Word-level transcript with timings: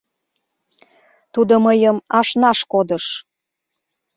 Тудо 1.33 1.53
мыйым 1.65 1.97
ашнаш 2.19 2.59
кодыш. 2.71 3.05